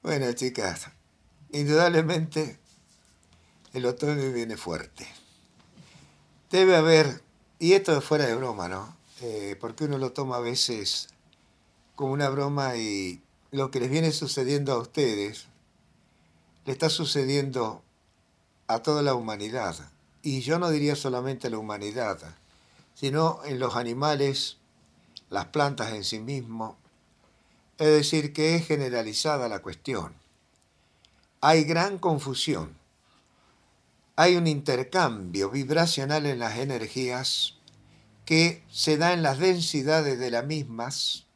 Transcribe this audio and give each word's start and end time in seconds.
Bueno, 0.00 0.32
chicas, 0.32 0.90
indudablemente 1.50 2.60
el 3.72 3.84
otoño 3.84 4.32
viene 4.32 4.56
fuerte. 4.56 5.08
Debe 6.52 6.76
haber, 6.76 7.20
y 7.58 7.72
esto 7.72 7.98
es 7.98 8.04
fuera 8.04 8.24
de 8.26 8.36
broma, 8.36 8.68
¿no? 8.68 8.96
Eh, 9.22 9.56
porque 9.60 9.84
uno 9.84 9.98
lo 9.98 10.12
toma 10.12 10.36
a 10.36 10.40
veces 10.40 11.08
como 11.96 12.12
una 12.12 12.28
broma 12.28 12.76
y 12.76 13.20
lo 13.50 13.72
que 13.72 13.80
les 13.80 13.90
viene 13.90 14.12
sucediendo 14.12 14.72
a 14.72 14.78
ustedes 14.78 15.46
le 16.64 16.72
está 16.72 16.90
sucediendo 16.90 17.82
a 18.68 18.78
toda 18.84 19.02
la 19.02 19.14
humanidad. 19.14 19.74
Y 20.22 20.42
yo 20.42 20.60
no 20.60 20.70
diría 20.70 20.94
solamente 20.94 21.48
a 21.48 21.50
la 21.50 21.58
humanidad, 21.58 22.20
sino 22.94 23.40
en 23.44 23.58
los 23.58 23.74
animales, 23.74 24.58
las 25.28 25.46
plantas 25.46 25.92
en 25.92 26.04
sí 26.04 26.20
mismos. 26.20 26.76
Es 27.78 27.86
decir, 27.86 28.32
que 28.32 28.56
es 28.56 28.66
generalizada 28.66 29.48
la 29.48 29.60
cuestión. 29.60 30.14
Hay 31.40 31.62
gran 31.62 31.98
confusión. 31.98 32.76
Hay 34.16 34.34
un 34.34 34.48
intercambio 34.48 35.48
vibracional 35.48 36.26
en 36.26 36.40
las 36.40 36.58
energías 36.58 37.54
que 38.24 38.64
se 38.68 38.98
da 38.98 39.12
en 39.12 39.22
las 39.22 39.38
densidades 39.38 40.18
de 40.18 40.30
las 40.32 40.44
mismas, 40.44 41.26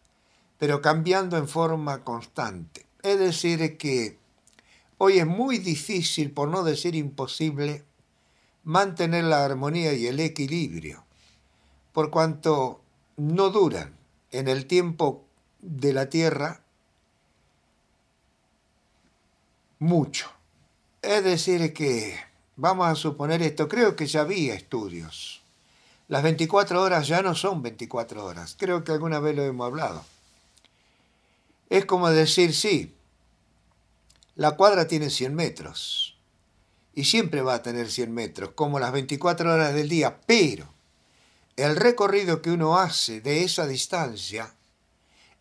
pero 0.59 0.83
cambiando 0.83 1.37
en 1.37 1.47
forma 1.47 2.02
constante. 2.02 2.87
Es 3.05 3.21
decir, 3.21 3.79
que 3.79 4.19
hoy 4.99 5.21
es 5.21 5.27
muy 5.27 5.59
difícil, 5.59 6.33
por 6.33 6.49
no 6.49 6.65
decir 6.65 6.97
imposible, 6.97 7.85
mantener 8.65 9.24
la 9.24 9.45
armonía 9.45 9.93
y 9.93 10.09
el 10.09 10.19
equilibrio, 10.19 11.05
por 11.93 12.11
cuanto 12.11 12.80
no 13.16 13.51
duran 13.51 13.97
en 14.33 14.49
el 14.49 14.66
tiempo 14.66 15.24
de 15.62 15.93
la 15.93 16.11
Tierra 16.11 16.61
mucho. 19.79 20.30
Es 21.01 21.24
decir, 21.24 21.73
que 21.73 22.18
vamos 22.57 22.87
a 22.87 22.95
suponer 22.95 23.43
esto, 23.43 23.68
creo 23.68 23.96
que 23.96 24.07
ya 24.07 24.21
había 24.21 24.55
estudios. 24.55 25.40
Las 26.09 26.23
24 26.23 26.83
horas 26.83 27.09
ya 27.09 27.23
no 27.23 27.35
son 27.35 27.63
24 27.63 28.24
horas, 28.24 28.55
creo 28.59 28.85
que 28.85 28.93
alguna 28.93 29.18
vez 29.18 29.35
lo 29.35 29.45
hemos 29.45 29.66
hablado. 29.66 30.05
Es 31.71 31.87
como 31.87 32.10
decir, 32.10 32.55
sí, 32.55 32.95
la 34.37 34.52
cuadra 34.52 34.87
tiene 34.87 35.09
100 35.09 35.35
metros, 35.35 36.16
y 36.95 37.05
siempre 37.05 37.40
va 37.40 37.55
a 37.55 37.63
tener 37.63 37.90
100 37.90 38.13
metros, 38.13 38.51
como 38.55 38.79
las 38.79 38.93
24 38.93 39.55
horas 39.55 39.74
del 39.74 39.88
día, 39.88 40.21
pero 40.27 40.68
el 41.57 41.77
recorrido 41.77 42.43
que 42.43 42.51
uno 42.51 42.79
hace 42.79 43.21
de 43.21 43.45
esa 43.45 43.66
distancia 43.66 44.52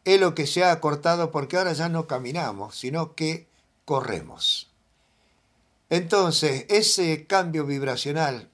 es 0.06 0.20
lo 0.20 0.34
que 0.36 0.48
se 0.48 0.64
ha 0.64 0.72
acortado 0.72 1.32
porque 1.32 1.58
ahora 1.58 1.74
ya 1.74 1.90
no 1.90 2.08
caminamos, 2.08 2.76
sino 2.76 3.16
que 3.16 3.48
corremos. 3.86 4.70
Entonces, 5.90 6.66
ese 6.70 7.26
cambio 7.28 7.66
vibracional 7.66 8.50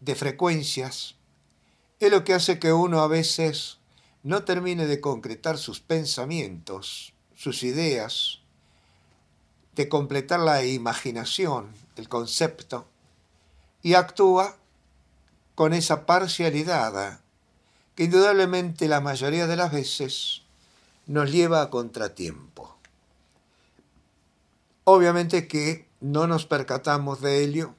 de 0.00 0.14
frecuencias 0.14 1.16
es 1.98 2.10
lo 2.10 2.24
que 2.24 2.34
hace 2.34 2.58
que 2.58 2.72
uno 2.72 3.00
a 3.02 3.08
veces 3.08 3.78
no 4.22 4.44
termine 4.44 4.86
de 4.86 5.00
concretar 5.00 5.58
sus 5.58 5.80
pensamientos, 5.80 7.12
sus 7.36 7.62
ideas, 7.62 8.38
de 9.76 9.88
completar 9.88 10.40
la 10.40 10.64
imaginación, 10.64 11.72
el 11.96 12.08
concepto, 12.08 12.86
y 13.82 13.94
actúa 13.94 14.56
con 15.54 15.72
esa 15.74 16.06
parcialidad 16.06 17.20
que 17.94 18.04
indudablemente 18.04 18.88
la 18.88 19.00
mayoría 19.00 19.46
de 19.46 19.56
las 19.56 19.72
veces 19.72 20.39
nos 21.10 21.32
lleva 21.32 21.60
a 21.60 21.70
contratiempo. 21.70 22.76
Obviamente 24.84 25.48
que 25.48 25.88
no 26.00 26.28
nos 26.28 26.46
percatamos 26.46 27.20
de 27.20 27.42
ello 27.42 27.74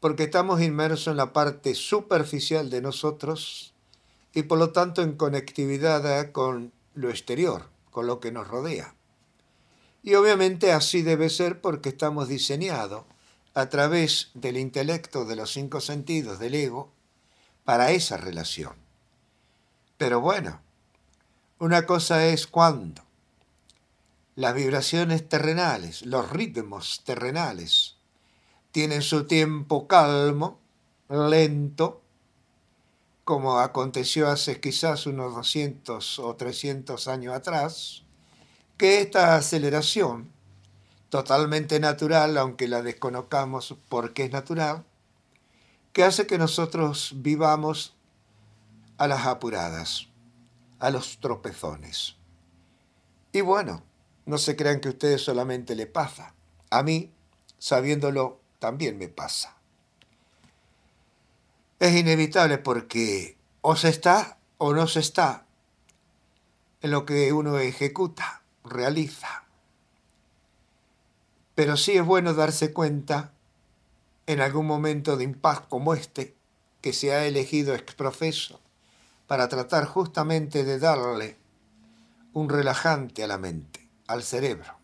porque 0.00 0.24
estamos 0.24 0.60
inmersos 0.60 1.06
en 1.06 1.18
la 1.18 1.32
parte 1.32 1.76
superficial 1.76 2.68
de 2.68 2.82
nosotros 2.82 3.74
y 4.34 4.42
por 4.42 4.58
lo 4.58 4.70
tanto 4.70 5.02
en 5.02 5.12
conectividad 5.12 6.32
con 6.32 6.72
lo 6.94 7.10
exterior, 7.10 7.68
con 7.92 8.08
lo 8.08 8.18
que 8.18 8.32
nos 8.32 8.48
rodea. 8.48 8.96
Y 10.02 10.16
obviamente 10.16 10.72
así 10.72 11.02
debe 11.02 11.30
ser 11.30 11.60
porque 11.60 11.90
estamos 11.90 12.26
diseñados 12.26 13.04
a 13.54 13.68
través 13.68 14.32
del 14.34 14.56
intelecto 14.56 15.26
de 15.26 15.36
los 15.36 15.52
cinco 15.52 15.80
sentidos 15.80 16.40
del 16.40 16.56
ego 16.56 16.90
para 17.64 17.92
esa 17.92 18.16
relación. 18.16 18.74
Pero 19.96 20.20
bueno, 20.20 20.65
una 21.58 21.86
cosa 21.86 22.26
es 22.26 22.46
cuando. 22.46 23.02
Las 24.34 24.54
vibraciones 24.54 25.26
terrenales, 25.26 26.04
los 26.04 26.28
ritmos 26.30 27.02
terrenales, 27.04 27.96
tienen 28.72 29.00
su 29.00 29.26
tiempo 29.26 29.88
calmo, 29.88 30.60
lento, 31.08 32.02
como 33.24 33.58
aconteció 33.58 34.28
hace 34.28 34.60
quizás 34.60 35.06
unos 35.06 35.34
200 35.34 36.18
o 36.18 36.36
300 36.36 37.08
años 37.08 37.34
atrás, 37.34 38.02
que 38.76 39.00
esta 39.00 39.36
aceleración, 39.36 40.30
totalmente 41.08 41.80
natural, 41.80 42.36
aunque 42.36 42.68
la 42.68 42.82
desconozcamos 42.82 43.74
porque 43.88 44.24
es 44.24 44.32
natural, 44.32 44.84
que 45.94 46.04
hace 46.04 46.26
que 46.26 46.36
nosotros 46.36 47.14
vivamos 47.16 47.94
a 48.98 49.08
las 49.08 49.24
apuradas, 49.24 50.08
a 50.78 50.90
los 50.90 51.18
tropezones. 51.18 52.16
Y 53.32 53.40
bueno, 53.40 53.82
no 54.24 54.38
se 54.38 54.56
crean 54.56 54.80
que 54.80 54.88
a 54.88 54.92
ustedes 54.92 55.22
solamente 55.22 55.74
le 55.74 55.86
pasa. 55.86 56.34
A 56.70 56.82
mí, 56.82 57.12
sabiéndolo, 57.58 58.40
también 58.58 58.98
me 58.98 59.08
pasa. 59.08 59.56
Es 61.78 61.94
inevitable 61.94 62.58
porque 62.58 63.36
o 63.60 63.76
se 63.76 63.88
está 63.88 64.38
o 64.58 64.72
no 64.72 64.86
se 64.88 65.00
está 65.00 65.46
en 66.80 66.90
lo 66.90 67.04
que 67.04 67.32
uno 67.32 67.58
ejecuta 67.58 68.42
realiza. 68.64 69.44
Pero 71.54 71.76
sí 71.76 71.92
es 71.92 72.04
bueno 72.04 72.34
darse 72.34 72.72
cuenta 72.72 73.32
en 74.26 74.40
algún 74.40 74.66
momento 74.66 75.16
de 75.16 75.24
impas 75.24 75.60
como 75.60 75.94
este, 75.94 76.34
que 76.80 76.92
se 76.92 77.12
ha 77.12 77.26
elegido 77.26 77.74
exprofeso 77.74 78.60
para 79.26 79.48
tratar 79.48 79.86
justamente 79.86 80.64
de 80.64 80.78
darle 80.78 81.36
un 82.32 82.48
relajante 82.48 83.24
a 83.24 83.26
la 83.26 83.38
mente, 83.38 83.88
al 84.06 84.22
cerebro 84.22 84.74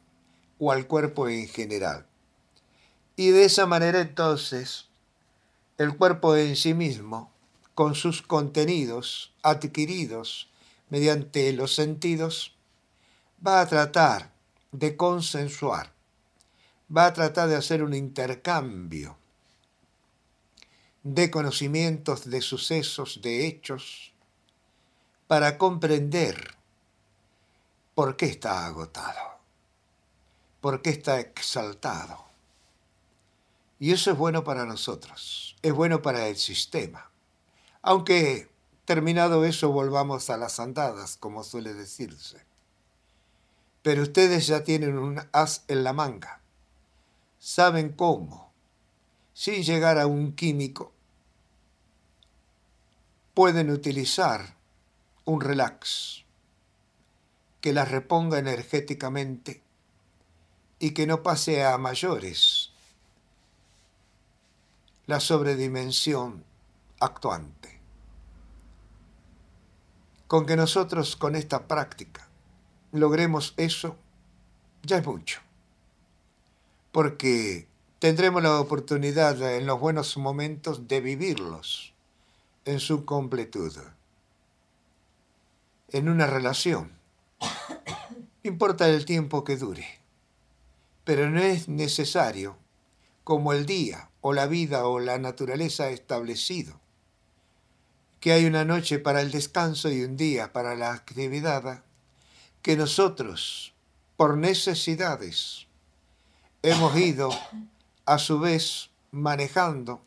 o 0.59 0.73
al 0.73 0.87
cuerpo 0.87 1.29
en 1.29 1.49
general. 1.49 2.07
Y 3.17 3.31
de 3.31 3.45
esa 3.45 3.67
manera 3.67 4.01
entonces 4.01 4.89
el 5.79 5.97
cuerpo 5.97 6.37
en 6.37 6.57
sí 6.57 6.75
mismo, 6.75 7.31
con 7.75 7.95
sus 7.95 8.23
contenidos 8.23 9.33
adquiridos 9.43 10.51
mediante 10.91 11.53
los 11.53 11.75
sentidos, 11.75 12.55
va 13.45 13.61
a 13.61 13.67
tratar 13.67 14.31
de 14.73 14.97
consensuar, 14.97 15.93
va 16.95 17.07
a 17.07 17.13
tratar 17.13 17.49
de 17.49 17.57
hacer 17.57 17.83
un 17.83 17.95
intercambio 17.95 19.17
de 21.03 21.31
conocimientos, 21.31 22.31
de 22.31 22.41
sucesos, 22.41 23.21
de 23.23 23.47
hechos, 23.47 24.12
para 25.33 25.57
comprender 25.57 26.59
por 27.95 28.17
qué 28.19 28.27
está 28.27 28.67
agotado, 28.67 29.39
por 30.61 30.83
qué 30.83 30.91
está 30.91 31.21
exaltado. 31.21 32.23
Y 33.79 33.93
eso 33.93 34.11
es 34.11 34.19
bueno 34.19 34.45
para 34.45 34.67
nosotros, 34.67 35.57
es 35.63 35.73
bueno 35.73 36.03
para 36.03 36.29
el 36.29 36.37
sistema. 36.37 37.11
Aunque 37.81 38.51
terminado 38.85 39.47
eso 39.47 39.73
volvamos 39.73 40.29
a 40.29 40.37
las 40.37 40.61
andadas, 40.61 41.17
como 41.17 41.45
suele 41.45 41.73
decirse. 41.73 42.45
Pero 43.81 44.03
ustedes 44.03 44.47
ya 44.47 44.65
tienen 44.65 44.99
un 44.99 45.19
as 45.33 45.65
en 45.69 45.83
la 45.83 45.95
manga. 45.95 46.43
Saben 47.39 47.89
cómo, 47.89 48.53
sin 49.33 49.63
llegar 49.63 49.99
a 49.99 50.07
un 50.07 50.35
químico, 50.35 50.93
pueden 53.33 53.71
utilizar 53.71 54.61
un 55.25 55.41
relax 55.41 56.25
que 57.61 57.73
las 57.73 57.91
reponga 57.91 58.39
energéticamente 58.39 59.63
y 60.79 60.91
que 60.91 61.07
no 61.07 61.23
pase 61.23 61.65
a 61.65 61.79
mayores 61.79 62.73
la 65.07 65.21
sobredimensión 65.21 66.45
actuante. 66.99 67.81
Con 70.27 70.47
que 70.47 70.57
nosotros 70.57 71.17
con 71.17 71.37
esta 71.37 71.69
práctica 71.69 72.29
logremos 72.91 73.55
eso, 73.57 73.97
ya 74.83 74.99
es 74.99 75.07
mucho. 75.07 75.41
Porque 76.91 77.69
tendremos 77.99 78.43
la 78.43 78.59
oportunidad 78.59 79.41
en 79.57 79.67
los 79.67 79.79
buenos 79.79 80.17
momentos 80.17 80.89
de 80.89 81.01
vivirlos 81.01 81.95
en 82.65 82.81
su 82.81 83.05
completud, 83.05 83.73
en 85.93 86.09
una 86.09 86.27
relación. 86.27 86.93
Importa 88.43 88.89
el 88.89 89.05
tiempo 89.05 89.45
que 89.45 89.57
dure, 89.57 89.87
pero 91.05 91.31
no 91.31 91.41
es 91.41 91.69
necesario, 91.69 92.57
como 93.25 93.53
el 93.53 93.67
día 93.67 94.11
o 94.21 94.33
la 94.33 94.47
vida 94.47 94.87
o 94.87 94.99
la 94.99 95.19
naturaleza 95.19 95.91
establecido, 95.91 96.81
que 98.21 98.33
hay 98.33 98.47
una 98.47 98.65
noche 98.65 98.99
para 98.99 99.21
el 99.21 99.31
descanso 99.31 99.91
y 99.91 100.03
un 100.03 100.17
día 100.17 100.53
para 100.53 100.75
la 100.75 100.93
actividad, 100.93 101.85
que 102.63 102.77
nosotros, 102.77 103.75
por 104.17 104.37
necesidades, 104.37 105.67
hemos 106.63 106.97
ido 106.97 107.31
a 108.07 108.19
su 108.19 108.39
vez 108.39 108.91
manejando 109.11 110.03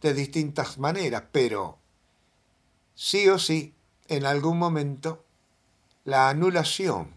de 0.00 0.14
distintas 0.14 0.78
maneras, 0.78 1.24
pero 1.32 1.78
sí 2.94 3.28
o 3.28 3.38
sí, 3.38 3.74
en 4.10 4.26
algún 4.26 4.58
momento, 4.58 5.24
la 6.04 6.28
anulación 6.28 7.14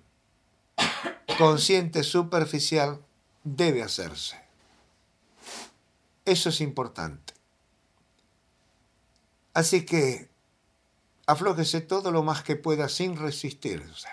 consciente 1.40 2.04
superficial 2.04 3.04
debe 3.44 3.82
hacerse. 3.82 4.40
Eso 6.24 6.50
es 6.50 6.62
importante. 6.62 7.34
Así 9.56 9.86
que 9.88 10.30
aflójese 11.26 11.82
todo 11.82 12.12
lo 12.12 12.22
más 12.22 12.44
que 12.44 12.56
pueda 12.56 12.88
sin 12.90 13.18
resistirse. 13.18 14.08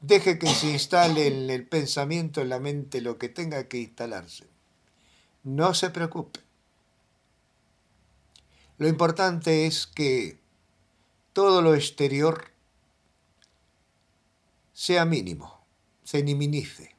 Deje 0.00 0.38
que 0.38 0.48
se 0.48 0.70
instale 0.70 1.26
en 1.26 1.50
el 1.50 1.66
pensamiento, 1.68 2.40
en 2.40 2.48
la 2.48 2.60
mente, 2.60 3.02
lo 3.02 3.18
que 3.18 3.28
tenga 3.28 3.68
que 3.68 3.78
instalarse. 3.78 4.46
No 5.44 5.74
se 5.74 5.90
preocupe. 5.90 6.40
Lo 8.78 8.88
importante 8.88 9.66
es 9.66 9.86
que 9.86 10.45
todo 11.36 11.60
lo 11.60 11.74
exterior 11.74 12.50
sea 14.72 15.04
mínimo, 15.04 15.60
se 16.02 16.22
minimice. 16.22 16.96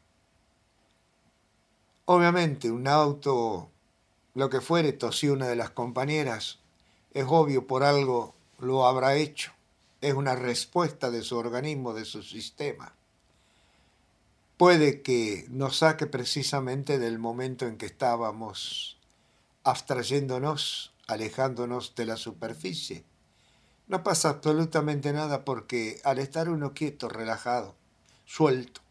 Obviamente, 2.06 2.70
un 2.70 2.88
auto, 2.88 3.72
lo 4.36 4.52
que 4.52 4.62
fuere, 4.62 4.94
tosió 4.94 5.34
una 5.34 5.48
de 5.48 5.56
las 5.56 5.72
compañeras, 5.72 6.60
es 7.16 7.26
obvio 7.28 7.66
por 7.66 7.84
algo 7.84 8.36
lo 8.60 8.86
habrá 8.86 9.16
hecho. 9.16 9.54
Es 10.02 10.14
una 10.14 10.36
respuesta 10.36 11.10
de 11.10 11.24
su 11.24 11.36
organismo, 11.36 11.96
de 11.96 12.06
su 12.06 12.22
sistema. 12.22 12.94
Puede 14.56 15.02
que 15.02 15.48
nos 15.50 15.78
saque 15.78 16.06
precisamente 16.06 17.00
del 17.00 17.18
momento 17.18 17.66
en 17.66 17.80
que 17.80 17.88
estábamos 17.88 19.00
abstrayéndonos, 19.64 20.94
alejándonos 21.08 21.96
de 21.96 22.06
la 22.06 22.18
superficie 22.18 23.04
no 23.88 24.04
pasa 24.04 24.30
absolutamente 24.30 25.14
nada 25.14 25.46
porque 25.46 26.02
al 26.04 26.20
estar 26.20 26.50
uno 26.50 26.74
quieto, 26.74 27.08
relajado, 27.08 27.76
suelto, 28.26 28.82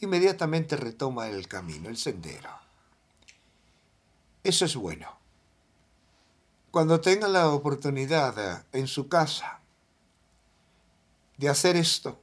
inmediatamente 0.00 0.76
retoma 0.76 1.28
el 1.28 1.48
camino, 1.48 1.88
el 1.88 1.96
sendero. 1.96 2.50
Eso 4.44 4.64
es 4.64 4.76
bueno. 4.76 5.18
Cuando 6.70 7.00
tengan 7.00 7.32
la 7.32 7.50
oportunidad 7.50 8.64
en 8.72 8.86
su 8.86 9.08
casa 9.08 9.60
de 11.36 11.48
hacer 11.48 11.76
esto, 11.76 12.20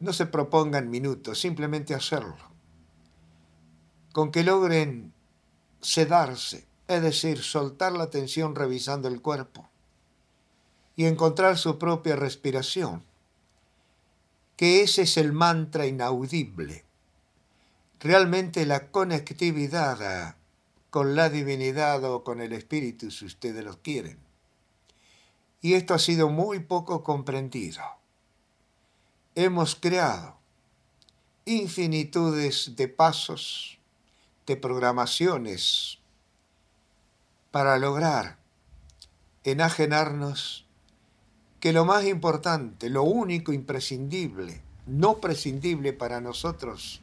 no 0.00 0.12
se 0.12 0.26
propongan 0.26 0.90
minutos, 0.90 1.40
simplemente 1.40 1.94
hacerlo. 1.94 2.36
Con 4.12 4.30
que 4.32 4.42
logren 4.42 5.14
sedarse, 5.80 6.66
es 6.88 7.02
decir, 7.02 7.42
soltar 7.42 7.92
la 7.92 8.10
tensión 8.10 8.54
revisando 8.54 9.08
el 9.08 9.22
cuerpo 9.22 9.70
y 10.96 11.04
encontrar 11.04 11.58
su 11.58 11.78
propia 11.78 12.16
respiración, 12.16 13.04
que 14.56 14.82
ese 14.82 15.02
es 15.02 15.18
el 15.18 15.32
mantra 15.32 15.86
inaudible. 15.86 16.84
Realmente 18.00 18.64
la 18.64 18.90
conectividad 18.90 20.36
con 20.90 21.14
la 21.14 21.28
divinidad 21.28 22.02
o 22.04 22.24
con 22.24 22.40
el 22.40 22.54
espíritu, 22.54 23.10
si 23.10 23.26
ustedes 23.26 23.62
lo 23.62 23.80
quieren. 23.82 24.18
Y 25.60 25.74
esto 25.74 25.92
ha 25.92 25.98
sido 25.98 26.30
muy 26.30 26.60
poco 26.60 27.04
comprendido. 27.04 27.82
Hemos 29.34 29.74
creado 29.74 30.38
infinitudes 31.44 32.76
de 32.76 32.88
pasos, 32.88 33.78
de 34.46 34.56
programaciones, 34.56 35.98
para 37.50 37.78
lograr 37.78 38.38
enajenarnos 39.44 40.65
que 41.66 41.72
lo 41.72 41.84
más 41.84 42.04
importante, 42.04 42.88
lo 42.90 43.02
único 43.02 43.52
imprescindible, 43.52 44.62
no 44.86 45.18
prescindible 45.18 45.92
para 45.92 46.20
nosotros, 46.20 47.00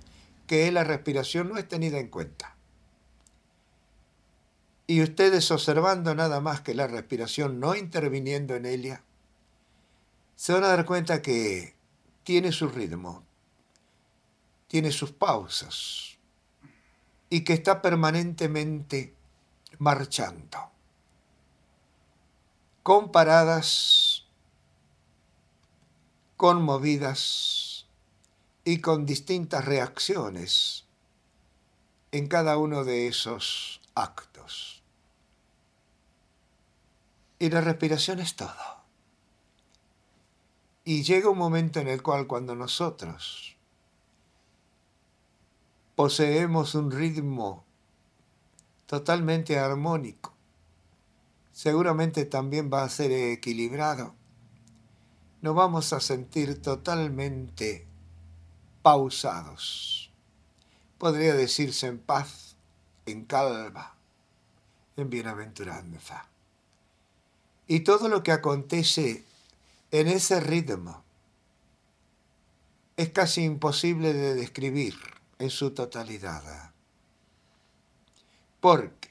que 0.47 0.67
es 0.67 0.73
la 0.73 0.85
respiración, 0.85 1.49
no 1.49 1.57
es 1.57 1.67
tenida 1.67 1.99
en 1.99 2.07
cuenta. 2.07 2.55
Y 4.87 5.01
ustedes 5.01 5.51
observando 5.51 6.15
nada 6.15 6.39
más 6.39 6.61
que 6.61 6.75
la 6.75 6.87
respiración, 6.87 7.59
no 7.59 7.75
interviniendo 7.75 8.55
en 8.55 8.65
ella, 8.65 9.03
se 10.37 10.53
van 10.53 10.63
a 10.63 10.69
dar 10.69 10.85
cuenta 10.85 11.21
que 11.21 11.75
tiene 12.23 12.53
su 12.53 12.69
ritmo, 12.69 13.21
tiene 14.69 14.93
sus 14.93 15.11
pausas 15.11 16.17
y 17.29 17.41
que 17.41 17.51
está 17.51 17.81
permanentemente 17.81 19.13
marchando, 19.77 20.71
comparadas 22.81 24.12
conmovidas 26.43 27.87
y 28.65 28.81
con 28.81 29.05
distintas 29.05 29.63
reacciones 29.63 30.83
en 32.11 32.27
cada 32.27 32.57
uno 32.57 32.83
de 32.83 33.07
esos 33.07 33.79
actos. 33.95 34.83
Y 37.39 37.49
la 37.49 37.61
respiración 37.61 38.19
es 38.19 38.35
todo. 38.35 38.83
Y 40.83 41.03
llega 41.03 41.29
un 41.29 41.37
momento 41.37 41.79
en 41.79 41.87
el 41.87 42.03
cual 42.03 42.27
cuando 42.27 42.55
nosotros 42.55 43.55
poseemos 45.95 46.75
un 46.75 46.91
ritmo 46.91 47.63
totalmente 48.85 49.57
armónico, 49.57 50.33
seguramente 51.53 52.25
también 52.25 52.69
va 52.69 52.83
a 52.83 52.89
ser 52.89 53.13
equilibrado 53.13 54.13
nos 55.43 55.53
vamos 55.53 55.91
a 55.91 55.99
sentir 55.99 56.61
totalmente 56.61 57.85
pausados. 58.81 60.09
Podría 60.97 61.33
decirse 61.33 61.87
en 61.87 61.99
paz, 61.99 62.55
en 63.05 63.25
calma, 63.25 63.93
en 64.95 65.09
bienaventuranza. 65.09 66.29
Y 67.67 67.81
todo 67.81 68.07
lo 68.07 68.23
que 68.23 68.31
acontece 68.31 69.25
en 69.91 70.07
ese 70.07 70.39
ritmo 70.39 71.03
es 72.95 73.09
casi 73.09 73.43
imposible 73.43 74.13
de 74.13 74.35
describir 74.35 74.95
en 75.39 75.49
su 75.49 75.71
totalidad. 75.71 76.71
Porque 78.61 79.09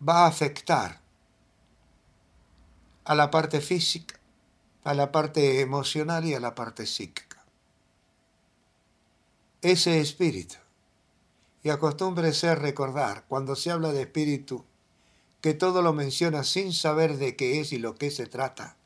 va 0.00 0.26
a 0.26 0.28
afectar 0.28 1.00
a 3.04 3.16
la 3.16 3.32
parte 3.32 3.60
física, 3.60 4.17
a 4.84 4.94
la 4.94 5.12
parte 5.12 5.60
emocional 5.60 6.24
y 6.24 6.34
a 6.34 6.40
la 6.40 6.54
parte 6.54 6.86
psíquica. 6.86 7.44
Ese 9.60 10.00
espíritu. 10.00 10.56
Y 11.62 11.70
acostúmbrese 11.70 12.48
a 12.48 12.54
recordar, 12.54 13.24
cuando 13.28 13.56
se 13.56 13.70
habla 13.70 13.92
de 13.92 14.02
espíritu, 14.02 14.64
que 15.40 15.54
todo 15.54 15.82
lo 15.82 15.92
menciona 15.92 16.44
sin 16.44 16.72
saber 16.72 17.16
de 17.16 17.36
qué 17.36 17.60
es 17.60 17.72
y 17.72 17.78
lo 17.78 17.96
que 17.96 18.10
se 18.10 18.26
trata, 18.26 18.76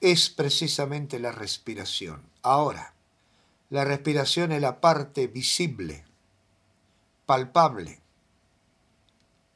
es 0.00 0.30
precisamente 0.30 1.18
la 1.18 1.32
respiración. 1.32 2.22
Ahora, 2.42 2.94
la 3.68 3.84
respiración 3.84 4.52
es 4.52 4.62
la 4.62 4.80
parte 4.80 5.26
visible, 5.26 6.04
palpable 7.26 8.00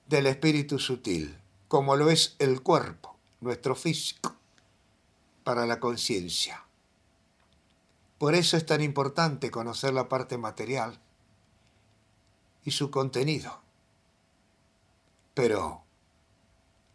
del 0.07 0.27
espíritu 0.27 0.79
sutil, 0.79 1.39
como 1.69 1.97
lo 1.97 2.11
es 2.11 2.37
el 2.39 2.63
cuerpo, 2.63 3.17
nuestro 3.41 3.75
físico 3.75 4.40
para 5.45 5.67
la 5.67 5.81
conciencia. 5.81 6.65
Por 8.19 8.35
eso 8.35 8.57
es 8.57 8.67
tan 8.67 8.83
importante 8.83 9.51
conocer 9.51 9.95
la 9.95 10.09
parte 10.09 10.37
material 10.39 11.01
y 12.65 12.73
su 12.73 12.91
contenido. 12.91 13.63
Pero 15.35 15.83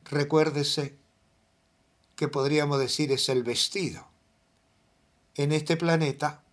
recuérdese 0.03 0.95
que 2.15 2.27
podríamos 2.27 2.79
decir 2.79 3.11
es 3.11 3.27
el 3.29 3.43
vestido 3.43 4.07
en 5.35 5.51
este 5.51 5.77
planeta 5.77 6.43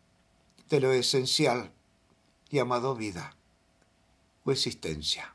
de 0.69 0.81
lo 0.81 0.93
esencial 0.93 1.73
llamado 2.51 2.95
vida 2.95 3.37
o 4.45 4.53
existencia. 4.53 5.35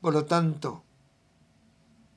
Por 0.00 0.12
lo 0.12 0.26
tanto, 0.26 0.83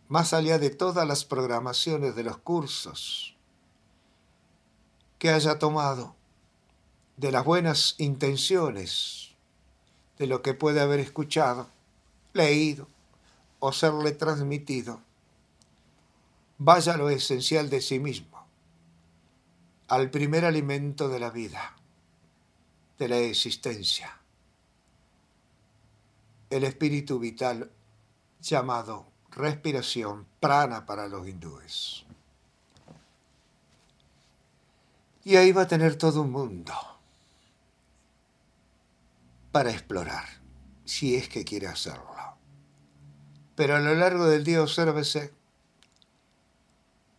más 0.07 0.33
allá 0.33 0.57
de 0.57 0.69
todas 0.69 1.07
las 1.07 1.25
programaciones 1.25 2.15
de 2.15 2.23
los 2.23 2.37
cursos 2.37 3.35
que 5.19 5.29
haya 5.29 5.59
tomado 5.59 6.15
de 7.17 7.31
las 7.31 7.43
buenas 7.43 7.95
intenciones 7.97 9.35
de 10.17 10.27
lo 10.27 10.41
que 10.41 10.53
puede 10.53 10.81
haber 10.81 10.99
escuchado, 10.99 11.69
leído 12.33 12.87
o 13.59 13.71
serle 13.73 14.11
transmitido, 14.11 15.01
vaya 16.57 16.93
a 16.93 16.97
lo 16.97 17.09
esencial 17.09 17.69
de 17.69 17.81
sí 17.81 17.99
mismo, 17.99 18.45
al 19.87 20.09
primer 20.09 20.45
alimento 20.45 21.09
de 21.09 21.19
la 21.19 21.31
vida, 21.31 21.75
de 22.97 23.07
la 23.07 23.17
existencia, 23.17 24.19
el 26.49 26.63
espíritu 26.63 27.19
vital 27.19 27.71
llamado 28.39 29.16
respiración, 29.37 30.25
prana 30.39 30.85
para 30.85 31.07
los 31.07 31.27
hindúes. 31.27 32.05
Y 35.23 35.35
ahí 35.35 35.51
va 35.51 35.63
a 35.63 35.67
tener 35.67 35.95
todo 35.95 36.21
un 36.21 36.31
mundo 36.31 36.73
para 39.51 39.71
explorar, 39.71 40.25
si 40.85 41.15
es 41.15 41.29
que 41.29 41.43
quiere 41.43 41.67
hacerlo. 41.67 42.15
Pero 43.55 43.75
a 43.75 43.79
lo 43.79 43.95
largo 43.95 44.25
del 44.25 44.43
día 44.43 44.61
obsérvese 44.61 45.33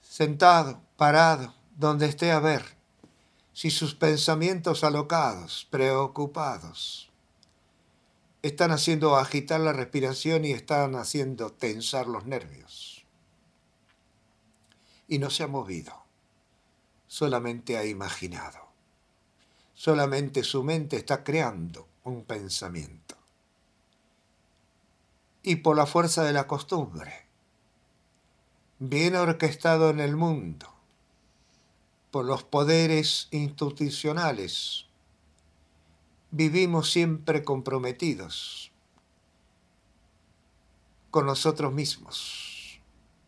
sentado, 0.00 0.80
parado, 0.96 1.54
donde 1.76 2.06
esté 2.06 2.32
a 2.32 2.40
ver 2.40 2.64
si 3.52 3.70
sus 3.70 3.94
pensamientos 3.94 4.84
alocados, 4.84 5.66
preocupados, 5.70 7.07
están 8.42 8.70
haciendo 8.70 9.16
agitar 9.16 9.60
la 9.60 9.72
respiración 9.72 10.44
y 10.44 10.52
están 10.52 10.94
haciendo 10.94 11.50
tensar 11.50 12.06
los 12.06 12.26
nervios. 12.26 13.04
Y 15.08 15.18
no 15.18 15.30
se 15.30 15.42
ha 15.42 15.48
movido, 15.48 15.92
solamente 17.06 17.76
ha 17.76 17.84
imaginado. 17.84 18.68
Solamente 19.74 20.42
su 20.42 20.62
mente 20.64 20.96
está 20.96 21.24
creando 21.24 21.88
un 22.04 22.24
pensamiento. 22.24 23.16
Y 25.42 25.56
por 25.56 25.76
la 25.76 25.86
fuerza 25.86 26.24
de 26.24 26.32
la 26.32 26.46
costumbre, 26.46 27.26
bien 28.78 29.16
orquestado 29.16 29.90
en 29.90 30.00
el 30.00 30.16
mundo, 30.16 30.66
por 32.10 32.24
los 32.24 32.42
poderes 32.42 33.28
institucionales, 33.30 34.87
vivimos 36.30 36.90
siempre 36.90 37.42
comprometidos 37.42 38.70
con 41.10 41.26
nosotros 41.26 41.72
mismos. 41.72 42.80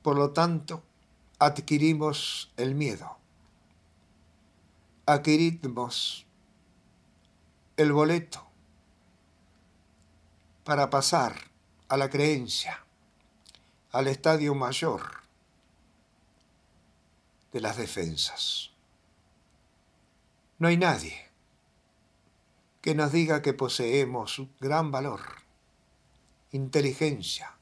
Por 0.02 0.16
lo 0.16 0.30
tanto, 0.30 0.82
adquirimos 1.38 2.52
el 2.56 2.74
miedo. 2.74 3.16
Adquirimos 5.06 6.26
el 7.76 7.92
boleto 7.92 8.46
para 10.64 10.90
pasar 10.90 11.50
a 11.88 11.96
la 11.96 12.10
creencia, 12.10 12.84
al 13.92 14.06
estadio 14.06 14.54
mayor 14.54 15.02
de 17.52 17.60
las 17.60 17.76
defensas. 17.76 18.70
No 20.58 20.68
hay 20.68 20.76
nadie 20.76 21.29
que 22.80 22.94
nos 22.94 23.12
diga 23.12 23.42
que 23.42 23.52
poseemos 23.52 24.42
gran 24.58 24.90
valor, 24.90 25.20
inteligencia, 26.50 27.54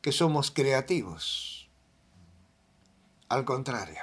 que 0.00 0.12
somos 0.12 0.50
creativos. 0.50 1.68
Al 3.28 3.44
contrario, 3.44 4.02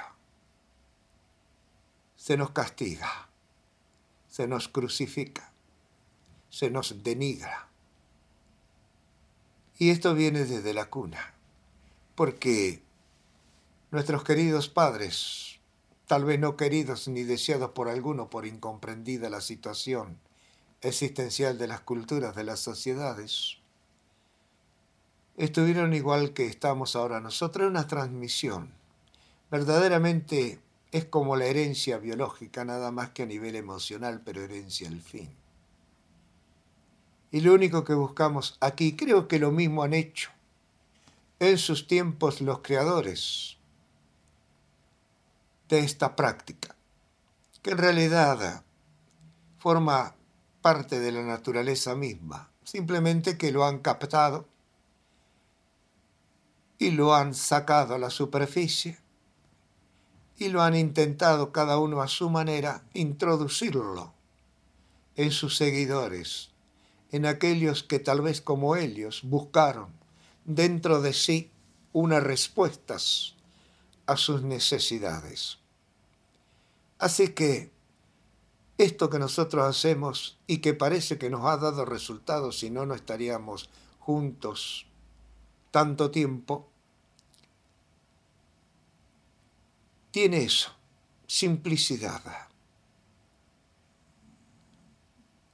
se 2.16 2.36
nos 2.36 2.50
castiga, 2.50 3.28
se 4.28 4.46
nos 4.46 4.68
crucifica, 4.68 5.52
se 6.50 6.70
nos 6.70 7.02
denigra. 7.02 7.68
Y 9.78 9.90
esto 9.90 10.14
viene 10.14 10.44
desde 10.44 10.74
la 10.74 10.90
cuna, 10.90 11.34
porque 12.14 12.82
nuestros 13.90 14.24
queridos 14.24 14.68
padres 14.68 15.51
tal 16.12 16.26
vez 16.26 16.38
no 16.38 16.58
queridos 16.58 17.08
ni 17.08 17.22
deseados 17.22 17.70
por 17.70 17.88
alguno 17.88 18.28
por 18.28 18.44
incomprendida 18.44 19.30
la 19.30 19.40
situación 19.40 20.18
existencial 20.82 21.56
de 21.56 21.66
las 21.66 21.80
culturas 21.80 22.36
de 22.36 22.44
las 22.44 22.60
sociedades, 22.60 23.56
estuvieron 25.38 25.94
igual 25.94 26.34
que 26.34 26.44
estamos 26.44 26.96
ahora 26.96 27.20
nosotros, 27.20 27.66
una 27.66 27.86
transmisión. 27.86 28.74
Verdaderamente 29.50 30.60
es 30.90 31.06
como 31.06 31.34
la 31.34 31.46
herencia 31.46 31.96
biológica, 31.96 32.62
nada 32.66 32.90
más 32.90 33.08
que 33.12 33.22
a 33.22 33.26
nivel 33.26 33.56
emocional, 33.56 34.20
pero 34.22 34.42
herencia 34.42 34.88
al 34.88 35.00
fin. 35.00 35.30
Y 37.30 37.40
lo 37.40 37.54
único 37.54 37.84
que 37.84 37.94
buscamos 37.94 38.58
aquí, 38.60 38.96
creo 38.96 39.28
que 39.28 39.38
lo 39.38 39.50
mismo 39.50 39.82
han 39.82 39.94
hecho 39.94 40.28
en 41.40 41.56
sus 41.56 41.86
tiempos 41.86 42.42
los 42.42 42.58
creadores, 42.58 43.56
de 45.72 45.78
esta 45.78 46.16
práctica, 46.16 46.76
que 47.62 47.70
en 47.70 47.78
realidad 47.78 48.62
forma 49.58 50.14
parte 50.60 51.00
de 51.00 51.12
la 51.12 51.22
naturaleza 51.22 51.94
misma, 51.94 52.50
simplemente 52.62 53.38
que 53.38 53.52
lo 53.52 53.64
han 53.64 53.78
captado 53.78 54.46
y 56.76 56.90
lo 56.90 57.14
han 57.14 57.34
sacado 57.34 57.94
a 57.94 57.98
la 57.98 58.10
superficie 58.10 58.98
y 60.36 60.50
lo 60.50 60.60
han 60.60 60.76
intentado 60.76 61.52
cada 61.52 61.78
uno 61.78 62.02
a 62.02 62.08
su 62.08 62.28
manera 62.28 62.82
introducirlo 62.92 64.12
en 65.16 65.30
sus 65.30 65.56
seguidores, 65.56 66.50
en 67.12 67.24
aquellos 67.24 67.82
que 67.82 67.98
tal 67.98 68.20
vez 68.20 68.42
como 68.42 68.76
ellos 68.76 69.22
buscaron 69.22 69.88
dentro 70.44 71.00
de 71.00 71.14
sí 71.14 71.50
unas 71.94 72.22
respuestas 72.22 73.36
a 74.04 74.18
sus 74.18 74.42
necesidades. 74.42 75.61
Así 77.02 77.30
que 77.30 77.72
esto 78.78 79.10
que 79.10 79.18
nosotros 79.18 79.64
hacemos 79.64 80.38
y 80.46 80.58
que 80.58 80.72
parece 80.72 81.18
que 81.18 81.30
nos 81.30 81.44
ha 81.46 81.56
dado 81.56 81.84
resultados 81.84 82.60
si 82.60 82.70
no, 82.70 82.86
no 82.86 82.94
estaríamos 82.94 83.70
juntos 83.98 84.86
tanto 85.72 86.12
tiempo, 86.12 86.68
tiene 90.12 90.44
eso, 90.44 90.70
simplicidad. 91.26 92.22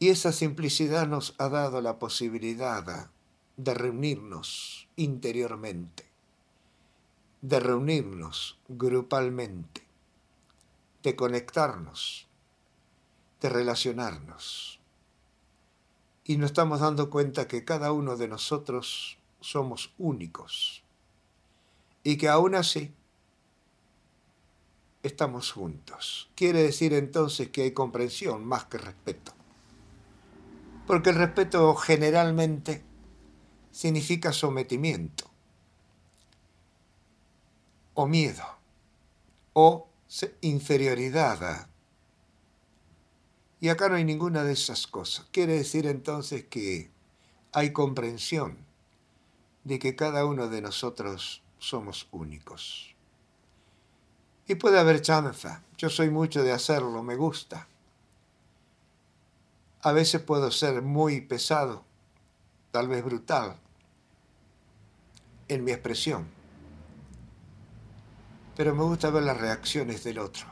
Y 0.01 0.11
esa 0.11 0.33
simplicidad 0.33 1.07
nos 1.07 1.35
ha 1.39 1.49
dado 1.49 1.81
la 1.81 1.99
posibilidad 1.99 3.09
de 3.57 3.73
reunirnos 3.73 4.87
interiormente, 4.97 6.05
de 7.41 7.59
reunirnos 7.59 8.59
grupalmente 8.69 9.88
de 11.09 11.17
conectarnos, 11.17 12.29
de 13.41 13.49
relacionarnos. 13.49 14.79
Y 16.25 16.37
nos 16.37 16.51
estamos 16.51 16.81
dando 16.81 17.09
cuenta 17.09 17.49
que 17.49 17.65
cada 17.65 17.93
uno 17.93 18.19
de 18.19 18.29
nosotros 18.29 19.19
somos 19.41 19.95
únicos 19.97 20.85
y 22.03 22.19
que 22.19 22.29
aún 22.29 22.55
así 22.55 22.95
estamos 25.03 25.51
juntos. 25.51 26.31
Quiere 26.35 26.63
decir 26.63 26.93
entonces 26.93 27.49
que 27.49 27.63
hay 27.63 27.71
comprensión 27.71 28.45
más 28.45 28.67
que 28.67 28.77
respeto. 28.77 29.33
Porque 30.87 31.09
el 31.09 31.17
respeto 31.17 31.75
generalmente 31.75 32.85
significa 33.71 34.35
sometimiento 34.35 35.31
o 37.95 38.07
miedo 38.07 38.45
o 39.55 39.88
inferioridad. 40.41 41.69
Y 43.61 43.69
acá 43.69 43.89
no 43.89 43.97
hay 43.97 44.05
ninguna 44.05 44.45
de 44.45 44.53
esas 44.53 44.87
cosas. 44.87 45.27
Quiere 45.33 45.55
decir 45.55 45.87
entonces 45.87 46.45
que 46.45 46.91
hay 47.53 47.73
comprensión 47.73 48.59
de 49.65 49.79
que 49.79 49.97
cada 49.97 50.25
uno 50.25 50.49
de 50.49 50.63
nosotros 50.63 51.43
somos 51.59 52.09
únicos. 52.13 52.95
Y 54.47 54.55
puede 54.55 54.79
haber 54.79 55.03
chanza. 55.03 55.63
Yo 55.77 55.91
soy 55.91 56.11
mucho 56.11 56.43
de 56.43 56.53
hacerlo, 56.53 57.03
me 57.03 57.17
gusta. 57.17 57.69
A 59.83 59.93
veces 59.93 60.23
puedo 60.23 60.51
ser 60.51 60.83
muy 60.83 61.21
pesado, 61.21 61.85
tal 62.71 62.89
vez 62.89 63.05
brutal, 63.05 63.57
en 65.49 65.65
mi 65.65 65.73
expresión 65.73 66.38
pero 68.59 68.75
me 68.75 68.83
gusta 68.83 69.11
ver 69.11 69.23
las 69.23 69.41
reacciones 69.41 70.03
del 70.03 70.19
otro. 70.19 70.45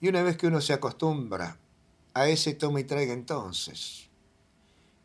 Y 0.00 0.06
una 0.06 0.22
vez 0.22 0.36
que 0.36 0.46
uno 0.46 0.60
se 0.60 0.72
acostumbra 0.72 1.58
a 2.14 2.28
ese 2.28 2.54
toma 2.54 2.78
y 2.78 2.84
traiga 2.84 3.12
entonces, 3.12 4.08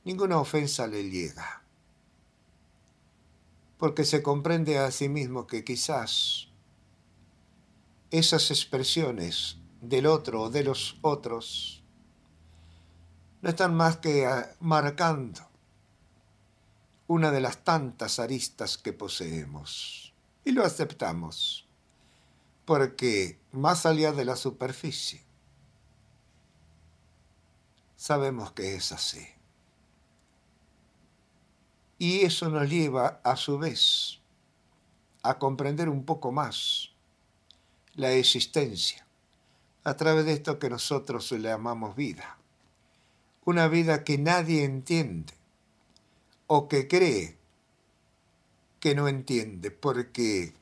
ninguna 0.04 0.38
ofensa 0.38 0.86
le 0.86 1.10
llega, 1.10 1.64
porque 3.80 4.06
se 4.06 4.22
comprende 4.22 4.78
a 4.78 4.92
sí 4.92 5.10
mismo 5.10 5.48
que 5.48 5.64
quizás 5.64 6.50
esas 8.12 8.52
expresiones 8.52 9.58
del 9.82 10.06
otro 10.06 10.44
o 10.44 10.50
de 10.52 10.64
los 10.64 11.00
otros 11.02 11.84
no 13.42 13.50
están 13.50 13.74
más 13.74 13.98
que 13.98 14.28
ah, 14.28 14.56
marcando 14.60 15.42
una 17.08 17.32
de 17.32 17.42
las 17.42 17.64
tantas 17.64 18.20
aristas 18.20 18.78
que 18.78 18.94
poseemos 18.94 20.11
y 20.44 20.52
lo 20.52 20.66
aceptamos 20.66 21.68
porque 22.66 23.40
más 23.52 23.86
allá 23.86 24.12
de 24.12 24.26
la 24.26 24.36
superficie 24.36 25.22
sabemos 27.96 28.52
que 28.52 28.76
es 28.76 28.92
así. 28.92 29.28
Y 31.98 32.22
eso 32.22 32.50
nos 32.50 32.68
lleva 32.68 33.22
a 33.24 33.36
su 33.36 33.60
vez 33.60 34.20
a 35.22 35.38
comprender 35.38 35.88
un 35.88 36.04
poco 36.04 36.32
más 36.32 36.90
la 37.94 38.12
existencia 38.14 39.06
a 39.84 39.96
través 39.96 40.26
de 40.26 40.34
esto 40.34 40.58
que 40.58 40.70
nosotros 40.70 41.32
le 41.32 41.50
llamamos 41.50 41.96
vida. 41.96 42.38
Una 43.46 43.68
vida 43.68 44.04
que 44.04 44.18
nadie 44.18 44.64
entiende 44.64 45.34
o 46.48 46.68
que 46.68 46.88
cree 46.88 47.38
que 48.82 48.96
no 48.96 49.08
entiende 49.08 49.72
porque 49.72 50.54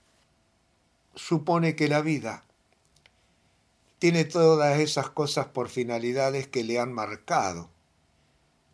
supone 1.16 1.76
que 1.76 1.88
la 1.88 2.02
vida 2.02 2.46
tiene 3.98 4.26
todas 4.26 4.80
esas 4.80 5.10
cosas 5.10 5.48
por 5.48 5.70
finalidades 5.70 6.48
que 6.48 6.64
le 6.64 6.80
han 6.80 6.94
marcado 6.94 7.72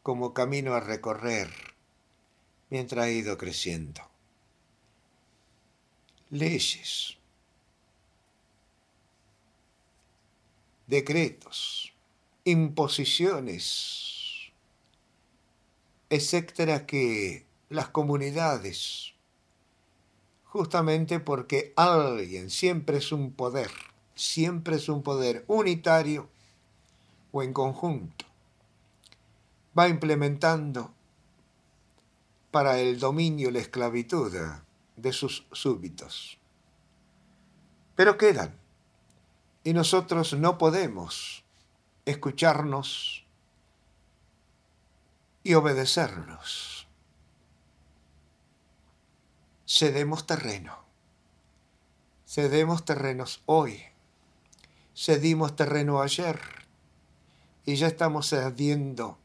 como 0.03 0.33
camino 0.33 0.73
a 0.73 0.81
recorrer 0.81 1.49
mientras 2.69 3.05
ha 3.05 3.09
ido 3.09 3.37
creciendo. 3.37 4.01
Leyes, 6.29 7.17
decretos, 10.87 11.93
imposiciones, 12.43 14.51
etcétera, 16.09 16.85
que 16.85 17.45
las 17.69 17.89
comunidades, 17.89 19.14
justamente 20.55 21.19
porque 21.19 21.73
alguien 21.75 22.49
siempre 22.49 22.99
es 22.99 23.11
un 23.11 23.33
poder, 23.33 23.69
siempre 24.15 24.77
es 24.77 24.87
un 24.87 25.03
poder 25.03 25.43
unitario 25.49 26.29
o 27.33 27.43
en 27.43 27.51
conjunto, 27.51 28.23
va 29.77 29.89
implementando 29.89 30.93
para 32.51 32.79
el 32.79 32.99
dominio 32.99 33.51
la 33.51 33.59
esclavitud 33.59 34.33
de 34.95 35.11
sus 35.11 35.45
súbditos. 35.51 36.37
Pero 37.97 38.17
quedan 38.17 38.55
y 39.65 39.73
nosotros 39.73 40.35
no 40.35 40.57
podemos 40.57 41.43
escucharnos 42.05 43.25
y 45.43 45.53
obedecernos. 45.53 46.74
Cedemos 49.77 50.25
terreno. 50.25 50.77
Cedemos 52.25 52.85
terrenos 52.85 53.41
hoy. 53.45 53.83
Cedimos 54.95 55.57
terreno 55.57 56.01
ayer. 56.01 56.39
Y 57.65 57.75
ya 57.75 57.87
estamos 57.87 58.29
cediendo 58.29 59.17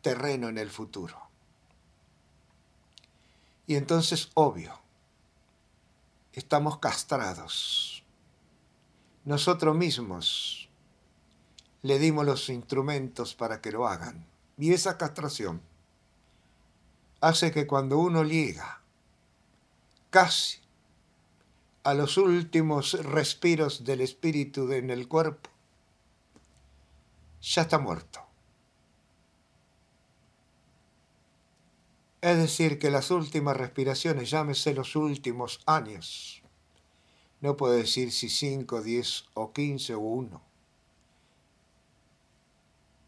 terreno 0.00 0.48
en 0.48 0.58
el 0.58 0.70
futuro. 0.70 1.16
Y 3.68 3.76
entonces, 3.76 4.30
obvio, 4.34 4.80
estamos 6.32 6.78
castrados 6.78 8.02
nosotros 9.24 9.76
mismos 9.76 10.68
le 11.82 12.00
dimos 12.00 12.26
los 12.26 12.48
instrumentos 12.48 13.36
para 13.36 13.60
que 13.60 13.70
lo 13.70 13.86
hagan. 13.86 14.26
Y 14.58 14.72
esa 14.72 14.98
castración 14.98 15.62
hace 17.20 17.52
que 17.52 17.68
cuando 17.68 17.98
uno 17.98 18.24
llega 18.24 18.81
casi 20.12 20.58
a 21.84 21.94
los 21.94 22.18
últimos 22.18 22.92
respiros 23.02 23.82
del 23.82 24.02
espíritu 24.02 24.70
en 24.70 24.90
el 24.90 25.08
cuerpo, 25.08 25.48
ya 27.40 27.62
está 27.62 27.78
muerto. 27.78 28.20
Es 32.20 32.36
decir, 32.36 32.78
que 32.78 32.90
las 32.90 33.10
últimas 33.10 33.56
respiraciones, 33.56 34.30
llámese 34.30 34.74
los 34.74 34.94
últimos 34.96 35.60
años, 35.64 36.42
no 37.40 37.56
puedo 37.56 37.72
decir 37.72 38.12
si 38.12 38.28
5, 38.28 38.82
10 38.82 39.24
o 39.32 39.52
15 39.52 39.94
o 39.94 40.00
1. 40.00 40.42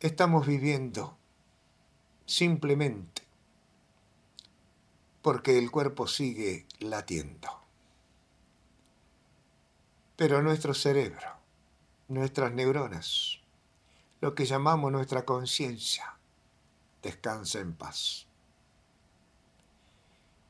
Estamos 0.01 0.47
viviendo 0.47 1.19
simplemente 2.25 3.24
porque 5.25 5.57
el 5.57 5.71
cuerpo 5.71 6.07
sigue 6.07 6.67
latiendo. 6.81 7.49
Pero 10.17 10.43
nuestro 10.43 10.75
cerebro, 10.75 11.27
nuestras 12.09 12.53
neuronas, 12.53 13.41
lo 14.21 14.35
que 14.35 14.45
llamamos 14.45 14.93
nuestra 14.93 15.25
conciencia, 15.25 16.19
descansa 17.03 17.61
en 17.61 17.73
paz. 17.73 18.27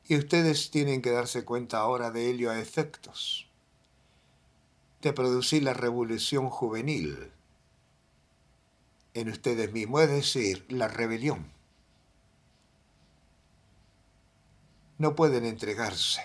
Y 0.09 0.17
ustedes 0.17 0.71
tienen 0.71 1.01
que 1.01 1.11
darse 1.11 1.45
cuenta 1.45 1.77
ahora 1.77 2.11
de 2.11 2.29
ello 2.29 2.51
a 2.51 2.59
efectos 2.59 3.47
de 5.01 5.13
producir 5.13 5.63
la 5.63 5.73
revolución 5.73 6.49
juvenil 6.49 7.31
en 9.13 9.29
ustedes 9.29 9.71
mismos, 9.71 10.01
es 10.01 10.09
decir, 10.09 10.65
la 10.67 10.89
rebelión. 10.89 11.54
No 14.97 15.15
pueden 15.15 15.45
entregarse 15.45 16.21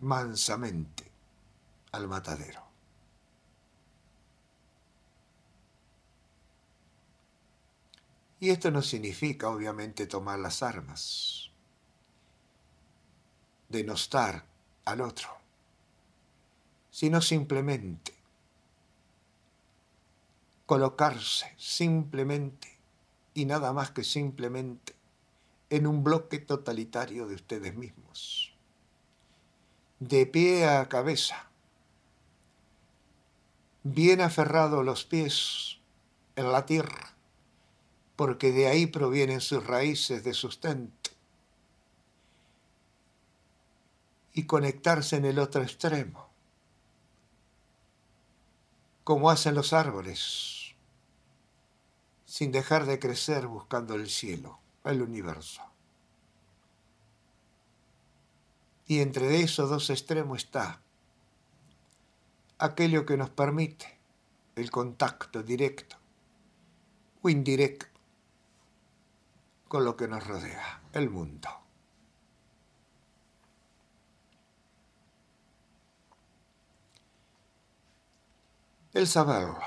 mansamente 0.00 1.10
al 1.92 2.08
matadero. 2.08 2.62
Y 8.40 8.50
esto 8.50 8.70
no 8.70 8.82
significa, 8.82 9.48
obviamente, 9.48 10.06
tomar 10.06 10.38
las 10.38 10.62
armas, 10.62 11.50
denostar 13.68 14.44
al 14.84 15.00
otro, 15.00 15.30
sino 16.90 17.22
simplemente 17.22 18.14
colocarse 20.66 21.52
simplemente 21.56 22.68
y 23.34 23.44
nada 23.44 23.72
más 23.72 23.90
que 23.90 24.04
simplemente 24.04 24.93
en 25.76 25.86
un 25.86 26.04
bloque 26.04 26.38
totalitario 26.38 27.26
de 27.26 27.34
ustedes 27.34 27.74
mismos, 27.74 28.54
de 29.98 30.26
pie 30.26 30.68
a 30.68 30.88
cabeza, 30.88 31.50
bien 33.82 34.20
aferrados 34.20 34.84
los 34.84 35.04
pies 35.04 35.78
en 36.36 36.52
la 36.52 36.64
tierra, 36.64 37.16
porque 38.14 38.52
de 38.52 38.68
ahí 38.68 38.86
provienen 38.86 39.40
sus 39.40 39.66
raíces 39.66 40.22
de 40.22 40.34
sustento, 40.34 41.10
y 44.32 44.44
conectarse 44.44 45.16
en 45.16 45.24
el 45.24 45.38
otro 45.38 45.62
extremo, 45.62 46.28
como 49.02 49.30
hacen 49.30 49.54
los 49.54 49.72
árboles 49.72 50.64
sin 52.34 52.50
dejar 52.50 52.84
de 52.84 52.98
crecer 52.98 53.46
buscando 53.46 53.94
el 53.94 54.10
cielo, 54.10 54.58
el 54.84 55.02
universo. 55.02 55.62
Y 58.86 59.00
entre 59.00 59.40
esos 59.40 59.70
dos 59.70 59.88
extremos 59.90 60.44
está 60.44 60.80
aquello 62.58 63.06
que 63.06 63.16
nos 63.16 63.30
permite 63.30 63.98
el 64.56 64.70
contacto 64.70 65.42
directo 65.42 65.96
o 67.22 67.28
indirecto 67.28 67.86
con 69.68 69.84
lo 69.84 69.96
que 69.96 70.06
nos 70.06 70.26
rodea, 70.26 70.82
el 70.92 71.10
mundo. 71.10 71.48
El 78.92 79.08
saberlo, 79.08 79.58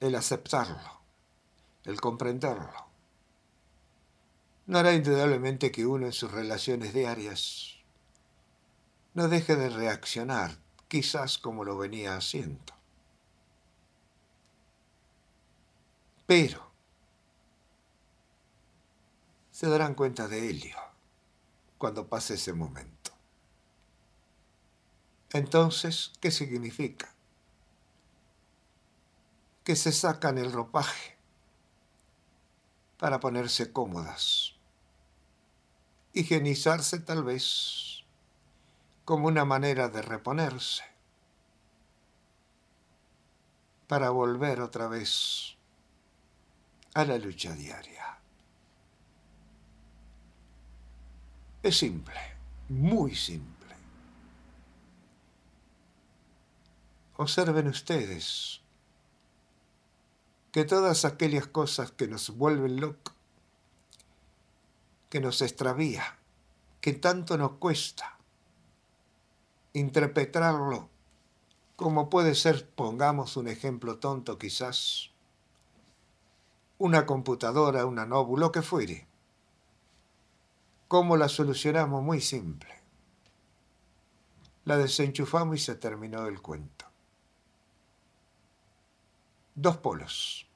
el 0.00 0.16
aceptarlo, 0.16 1.00
el 1.84 2.00
comprenderlo. 2.00 2.85
No 4.66 4.78
hará 4.78 4.94
indudablemente 4.94 5.70
que 5.70 5.86
uno 5.86 6.06
en 6.06 6.12
sus 6.12 6.30
relaciones 6.30 6.92
diarias 6.92 7.76
no 9.14 9.28
deje 9.28 9.56
de 9.56 9.70
reaccionar, 9.70 10.58
quizás 10.88 11.38
como 11.38 11.64
lo 11.64 11.78
venía 11.78 12.16
haciendo. 12.16 12.74
Pero 16.26 16.70
se 19.52 19.68
darán 19.68 19.94
cuenta 19.94 20.28
de 20.28 20.48
ello 20.50 20.76
cuando 21.78 22.08
pase 22.08 22.34
ese 22.34 22.52
momento. 22.52 23.12
Entonces, 25.32 26.12
¿qué 26.20 26.30
significa? 26.30 27.16
que 29.66 29.74
se 29.74 29.90
sacan 29.90 30.38
el 30.38 30.52
ropaje 30.52 31.16
para 32.98 33.18
ponerse 33.18 33.72
cómodas, 33.72 34.54
higienizarse 36.16 36.98
tal 37.00 37.22
vez 37.24 38.02
como 39.04 39.28
una 39.28 39.44
manera 39.44 39.90
de 39.90 40.00
reponerse, 40.00 40.82
para 43.86 44.08
volver 44.08 44.62
otra 44.62 44.88
vez 44.88 45.56
a 46.94 47.04
la 47.04 47.18
lucha 47.18 47.52
diaria. 47.52 48.18
Es 51.62 51.76
simple, 51.76 52.18
muy 52.70 53.14
simple. 53.14 53.74
Observen 57.18 57.68
ustedes 57.68 58.62
que 60.50 60.64
todas 60.64 61.04
aquellas 61.04 61.46
cosas 61.46 61.90
que 61.90 62.08
nos 62.08 62.30
vuelven 62.38 62.80
locos, 62.80 63.15
que 65.08 65.20
nos 65.20 65.42
extravía, 65.42 66.18
que 66.80 66.92
tanto 66.92 67.36
nos 67.38 67.52
cuesta 67.52 68.18
interpretarlo, 69.72 70.88
como 71.76 72.08
puede 72.08 72.34
ser, 72.34 72.68
pongamos 72.70 73.36
un 73.36 73.48
ejemplo 73.48 73.98
tonto 73.98 74.38
quizás, 74.38 75.10
una 76.78 77.06
computadora, 77.06 77.86
una 77.86 78.06
nóbula, 78.06 78.46
lo 78.46 78.52
que 78.52 78.62
fuere. 78.62 79.06
¿Cómo 80.88 81.16
la 81.16 81.28
solucionamos? 81.28 82.02
Muy 82.02 82.20
simple. 82.20 82.74
La 84.64 84.76
desenchufamos 84.76 85.56
y 85.56 85.58
se 85.58 85.74
terminó 85.74 86.26
el 86.26 86.40
cuento. 86.40 86.86
Dos 89.54 89.76
polos 89.78 90.46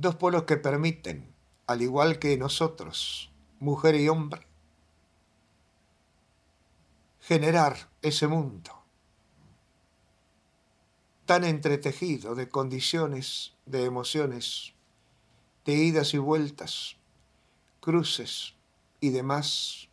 dos 0.00 0.14
polos 0.14 0.44
que 0.44 0.56
permiten, 0.56 1.34
al 1.68 1.82
igual 1.82 2.18
que 2.18 2.36
nosotros, 2.38 3.30
mujer 3.60 3.94
y 3.94 4.08
hombre, 4.08 4.46
generar 7.20 7.90
ese 8.00 8.26
mundo 8.26 8.72
tan 11.26 11.44
entretejido 11.44 12.34
de 12.34 12.48
condiciones, 12.48 13.52
de 13.66 13.84
emociones, 13.84 14.72
de 15.66 15.74
idas 15.74 16.14
y 16.14 16.18
vueltas, 16.18 16.96
cruces 17.80 18.54
y 19.00 19.10
demás, 19.10 19.88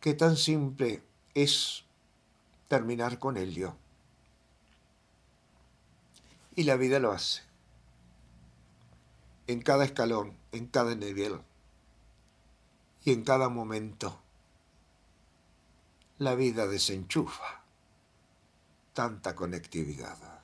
que 0.00 0.14
tan 0.14 0.36
simple 0.36 1.02
es 1.34 1.82
terminar 2.68 3.18
con 3.18 3.36
ello. 3.36 3.74
Y 6.54 6.62
la 6.62 6.76
vida 6.76 7.00
lo 7.00 7.10
hace. 7.10 7.53
En 9.46 9.60
cada 9.62 9.84
escalón, 9.84 10.36
en 10.52 10.66
cada 10.66 10.94
nivel 10.94 11.40
y 13.04 13.12
en 13.12 13.24
cada 13.24 13.48
momento. 13.48 14.20
La 16.18 16.34
vida 16.34 16.66
desenchufa 16.66 17.64
tanta 18.94 19.34
conectividad. 19.34 20.43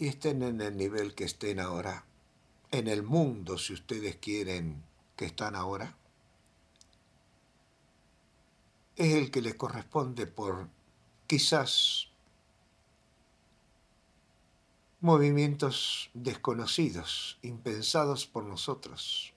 Y 0.00 0.08
estén 0.08 0.42
en 0.42 0.62
el 0.62 0.78
nivel 0.78 1.14
que 1.14 1.24
estén 1.24 1.60
ahora, 1.60 2.06
en 2.70 2.88
el 2.88 3.02
mundo, 3.02 3.58
si 3.58 3.74
ustedes 3.74 4.16
quieren, 4.16 4.82
que 5.14 5.26
están 5.26 5.54
ahora, 5.54 5.94
es 8.96 9.14
el 9.14 9.30
que 9.30 9.42
les 9.42 9.56
corresponde 9.56 10.26
por 10.26 10.68
quizás 11.26 12.08
movimientos 15.02 16.10
desconocidos, 16.14 17.38
impensados 17.42 18.26
por 18.26 18.44
nosotros, 18.44 19.34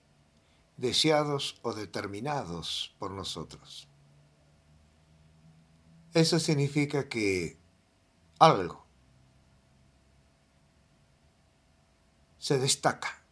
deseados 0.78 1.58
o 1.60 1.74
determinados 1.74 2.94
por 2.98 3.10
nosotros. 3.10 3.86
Eso 6.14 6.38
significa 6.38 7.10
que 7.10 7.58
algo 8.38 8.83
se 12.44 12.58
destaca. 12.58 13.22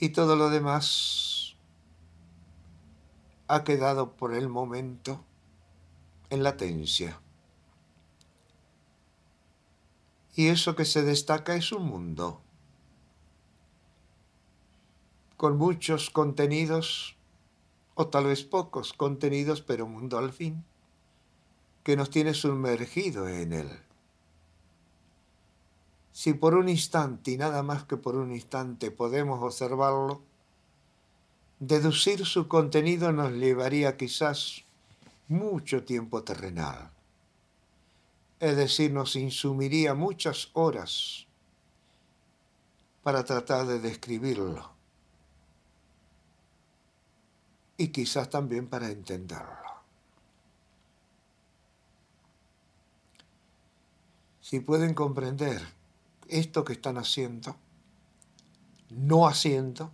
Y 0.00 0.08
todo 0.08 0.34
lo 0.34 0.50
demás 0.50 1.54
ha 3.46 3.62
quedado 3.62 4.16
por 4.16 4.34
el 4.34 4.48
momento 4.48 5.24
en 6.30 6.42
latencia. 6.42 7.20
Y 10.34 10.48
eso 10.48 10.74
que 10.74 10.84
se 10.84 11.04
destaca 11.04 11.54
es 11.54 11.70
un 11.70 11.86
mundo 11.86 12.40
con 15.36 15.56
muchos 15.56 16.10
contenidos, 16.10 17.16
o 17.94 18.08
tal 18.08 18.24
vez 18.24 18.42
pocos 18.42 18.92
contenidos, 18.92 19.62
pero 19.62 19.84
un 19.84 19.92
mundo 19.92 20.18
al 20.18 20.32
fin, 20.32 20.64
que 21.84 21.94
nos 21.94 22.10
tiene 22.10 22.34
sumergido 22.34 23.28
en 23.28 23.52
él. 23.52 23.89
Si 26.12 26.34
por 26.34 26.54
un 26.54 26.68
instante 26.68 27.32
y 27.32 27.36
nada 27.36 27.62
más 27.62 27.84
que 27.84 27.96
por 27.96 28.16
un 28.16 28.32
instante 28.32 28.90
podemos 28.90 29.42
observarlo, 29.42 30.22
deducir 31.60 32.26
su 32.26 32.48
contenido 32.48 33.12
nos 33.12 33.32
llevaría 33.32 33.96
quizás 33.96 34.64
mucho 35.28 35.84
tiempo 35.84 36.22
terrenal. 36.24 36.90
Es 38.40 38.56
decir, 38.56 38.90
nos 38.92 39.16
insumiría 39.16 39.94
muchas 39.94 40.48
horas 40.54 41.26
para 43.02 43.24
tratar 43.24 43.66
de 43.66 43.78
describirlo 43.78 44.70
y 47.76 47.88
quizás 47.88 48.28
también 48.28 48.66
para 48.66 48.90
entenderlo. 48.90 49.56
Si 54.40 54.60
pueden 54.60 54.94
comprender 54.94 55.79
esto 56.30 56.64
que 56.64 56.72
están 56.74 56.98
haciendo, 56.98 57.56
no 58.90 59.26
haciendo, 59.26 59.92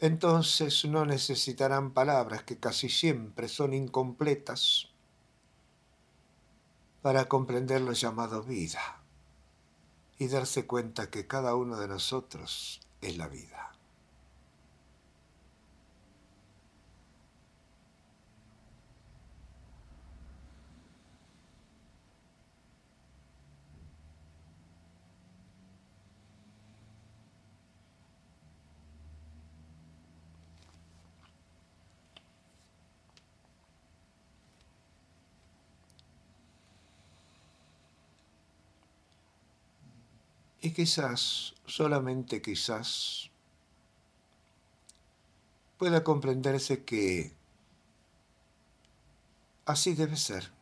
entonces 0.00 0.84
no 0.84 1.06
necesitarán 1.06 1.92
palabras 1.92 2.42
que 2.42 2.58
casi 2.58 2.88
siempre 2.88 3.48
son 3.48 3.72
incompletas 3.72 4.88
para 7.02 7.26
comprender 7.26 7.80
lo 7.80 7.92
llamado 7.92 8.42
vida 8.42 9.02
y 10.18 10.28
darse 10.28 10.66
cuenta 10.66 11.10
que 11.10 11.26
cada 11.26 11.54
uno 11.54 11.76
de 11.76 11.88
nosotros 11.88 12.80
es 13.00 13.16
la 13.16 13.28
vida. 13.28 13.71
Y 40.64 40.70
quizás, 40.70 41.54
solamente 41.66 42.40
quizás, 42.40 43.32
pueda 45.76 46.04
comprenderse 46.04 46.84
que 46.84 47.34
así 49.66 49.94
debe 49.94 50.16
ser. 50.16 50.52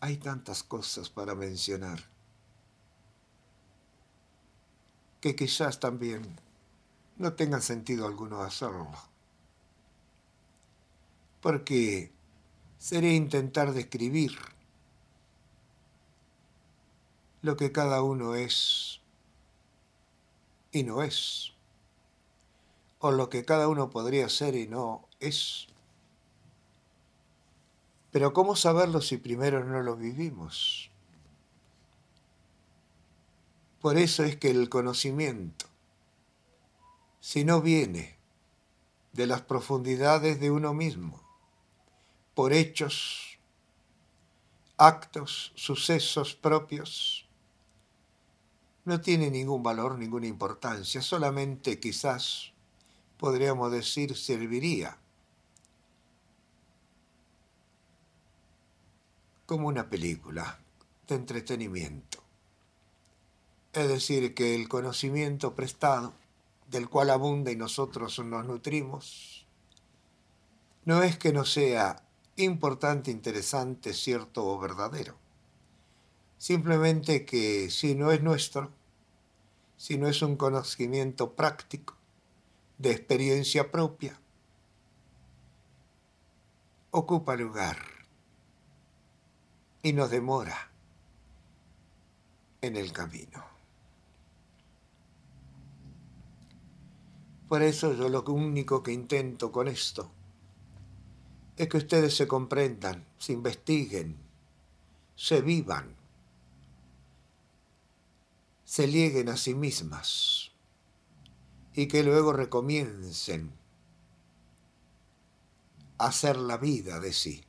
Hay 0.00 0.16
tantas 0.16 0.64
cosas 0.64 1.08
para 1.08 1.36
mencionar 1.36 2.00
que 5.20 5.36
quizás 5.36 5.78
también 5.78 6.40
no 7.16 7.34
tenga 7.34 7.60
sentido 7.60 8.08
alguno 8.08 8.42
hacerlo. 8.42 9.11
Porque 11.42 12.10
sería 12.78 13.12
intentar 13.12 13.72
describir 13.72 14.38
lo 17.42 17.56
que 17.56 17.72
cada 17.72 18.02
uno 18.02 18.34
es 18.36 19.00
y 20.70 20.84
no 20.84 21.02
es, 21.02 21.52
o 22.98 23.10
lo 23.10 23.28
que 23.28 23.44
cada 23.44 23.68
uno 23.68 23.90
podría 23.90 24.28
ser 24.28 24.54
y 24.54 24.66
no 24.66 25.06
es. 25.20 25.66
Pero 28.10 28.32
¿cómo 28.32 28.56
saberlo 28.56 29.00
si 29.00 29.16
primero 29.16 29.64
no 29.64 29.82
lo 29.82 29.96
vivimos? 29.96 30.90
Por 33.80 33.98
eso 33.98 34.22
es 34.22 34.36
que 34.36 34.50
el 34.50 34.68
conocimiento, 34.68 35.66
si 37.20 37.44
no 37.44 37.60
viene 37.60 38.16
de 39.12 39.26
las 39.26 39.42
profundidades 39.42 40.38
de 40.40 40.50
uno 40.50 40.72
mismo, 40.72 41.21
por 42.34 42.52
hechos, 42.52 43.38
actos, 44.76 45.52
sucesos 45.54 46.34
propios, 46.34 47.28
no 48.84 49.00
tiene 49.00 49.30
ningún 49.30 49.62
valor, 49.62 49.98
ninguna 49.98 50.26
importancia, 50.26 51.02
solamente 51.02 51.78
quizás 51.78 52.52
podríamos 53.16 53.70
decir 53.70 54.16
serviría 54.16 54.98
como 59.46 59.68
una 59.68 59.88
película 59.88 60.58
de 61.06 61.14
entretenimiento. 61.14 62.22
Es 63.72 63.88
decir, 63.88 64.34
que 64.34 64.54
el 64.54 64.68
conocimiento 64.68 65.54
prestado, 65.54 66.14
del 66.68 66.88
cual 66.88 67.10
abunda 67.10 67.50
y 67.50 67.56
nosotros 67.56 68.18
nos 68.18 68.44
nutrimos, 68.46 69.46
no 70.84 71.02
es 71.02 71.16
que 71.18 71.32
no 71.32 71.44
sea 71.44 72.02
importante, 72.44 73.10
interesante, 73.10 73.94
cierto 73.94 74.46
o 74.46 74.58
verdadero. 74.58 75.16
Simplemente 76.38 77.24
que 77.24 77.70
si 77.70 77.94
no 77.94 78.12
es 78.12 78.22
nuestro, 78.22 78.70
si 79.76 79.98
no 79.98 80.08
es 80.08 80.22
un 80.22 80.36
conocimiento 80.36 81.34
práctico, 81.34 81.96
de 82.78 82.90
experiencia 82.90 83.70
propia, 83.70 84.18
ocupa 86.90 87.36
lugar 87.36 87.78
y 89.82 89.92
nos 89.92 90.10
demora 90.10 90.70
en 92.60 92.76
el 92.76 92.92
camino. 92.92 93.44
Por 97.48 97.62
eso 97.62 97.92
yo 97.94 98.08
lo 98.08 98.22
único 98.24 98.82
que 98.82 98.92
intento 98.92 99.52
con 99.52 99.68
esto 99.68 100.10
es 101.56 101.68
que 101.68 101.76
ustedes 101.76 102.16
se 102.16 102.26
comprendan, 102.26 103.06
se 103.18 103.32
investiguen, 103.32 104.16
se 105.14 105.40
vivan 105.42 106.02
se 108.72 108.86
lieguen 108.86 109.28
a 109.28 109.36
sí 109.36 109.54
mismas 109.54 110.50
y 111.74 111.88
que 111.88 112.02
luego 112.02 112.32
recomiencen 112.32 113.52
a 115.98 116.06
hacer 116.06 116.38
la 116.38 116.56
vida 116.56 116.98
de 116.98 117.12
sí. 117.12 117.44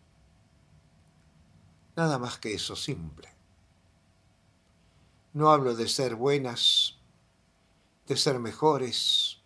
Nada 1.95 2.19
más 2.19 2.39
que 2.39 2.53
eso 2.53 2.75
simple. 2.75 3.29
No 5.31 5.49
hablo 5.49 5.75
de 5.75 5.87
ser 5.87 6.15
buenas, 6.15 6.97
de 8.05 8.17
ser 8.17 8.39
mejores, 8.39 9.37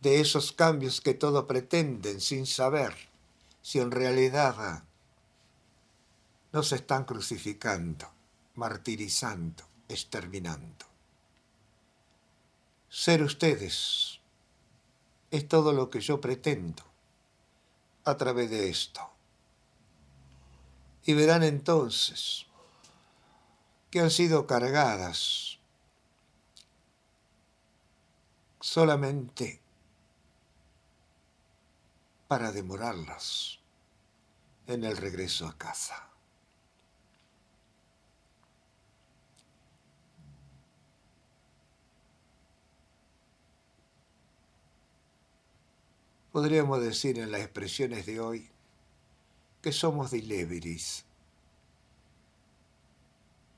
de 0.00 0.20
esos 0.20 0.52
cambios 0.52 1.00
que 1.00 1.14
todo 1.14 1.48
pretenden 1.48 2.20
sin 2.20 2.46
saber 2.46 2.94
si 3.64 3.80
en 3.80 3.90
realidad 3.90 4.84
no 6.52 6.62
se 6.62 6.76
están 6.76 7.04
crucificando, 7.04 8.12
martirizando 8.56 9.64
exterminando. 9.88 10.84
Ser 12.90 13.22
ustedes 13.22 14.20
es 15.30 15.48
todo 15.48 15.72
lo 15.72 15.88
que 15.88 16.00
yo 16.00 16.20
pretendo 16.20 16.82
a 18.04 18.18
través 18.18 18.50
de 18.50 18.68
esto. 18.68 19.00
Y 21.06 21.14
verán 21.14 21.42
entonces 21.42 22.44
que 23.90 24.00
han 24.00 24.10
sido 24.10 24.46
cargadas 24.46 25.58
solamente 28.60 29.63
para 32.34 32.50
demorarlas 32.50 33.60
en 34.66 34.82
el 34.82 34.96
regreso 34.96 35.46
a 35.46 35.56
casa. 35.56 36.08
Podríamos 46.32 46.82
decir 46.82 47.20
en 47.20 47.30
las 47.30 47.42
expresiones 47.42 48.04
de 48.04 48.18
hoy 48.18 48.50
que 49.62 49.70
somos 49.70 50.10
deliveries. 50.10 51.04